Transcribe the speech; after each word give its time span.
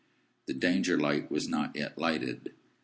The 0.47 0.55
Danger 0.55 0.97
light 0.99 1.29
was 1.29 1.47
not 1.47 1.75
yet 1.75 1.95
lighted. 1.95 2.53